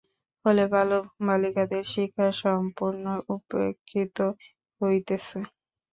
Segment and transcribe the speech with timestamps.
[0.45, 3.05] ফলে, বালক-বালিকাদের শিক্ষা সম্পূর্ণ
[3.35, 4.17] উপেক্ষিত
[4.81, 5.39] হইতেছে।